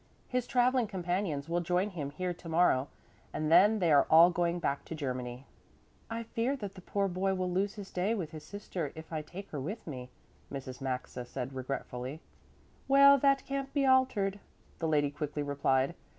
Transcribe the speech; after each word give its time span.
His 0.27 0.47
travelling 0.47 0.87
companions 0.87 1.47
will 1.47 1.61
join 1.61 1.91
him 1.91 2.09
here 2.09 2.33
to 2.33 2.49
morrow, 2.49 2.87
and 3.31 3.51
then 3.51 3.77
they 3.77 3.91
are 3.91 4.07
all 4.09 4.31
going 4.31 4.57
back 4.57 4.83
to 4.85 4.95
Germany." 4.95 5.45
"I 6.09 6.23
fear 6.23 6.55
that 6.55 6.73
the 6.73 6.81
poor 6.81 7.07
boy 7.07 7.35
will 7.35 7.51
lose 7.51 7.75
his 7.75 7.91
day 7.91 8.15
with 8.15 8.31
his 8.31 8.43
sister 8.43 8.91
if 8.95 9.13
I 9.13 9.21
take 9.21 9.51
her 9.51 9.59
with 9.59 9.85
me," 9.85 10.09
Mrs. 10.51 10.81
Maxa 10.81 11.23
said 11.23 11.53
regretfully. 11.53 12.19
"Well, 12.87 13.19
that 13.19 13.45
can't 13.45 13.71
be 13.75 13.85
altered," 13.85 14.39
the 14.79 14.87
lady 14.87 15.11
quickly 15.11 15.43
replied. 15.43 15.93